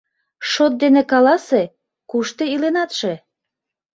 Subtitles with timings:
[0.49, 1.63] Шот ден каласе:
[2.09, 3.13] кушто иленатше?..